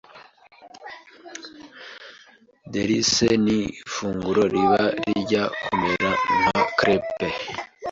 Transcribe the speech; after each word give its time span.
Delice 2.71 3.27
ni 3.45 3.57
ifunguro 3.81 4.41
riba 4.53 4.81
rijya 5.05 5.43
kumera 5.61 6.09
nka 6.39 6.61
crepe 6.77 7.27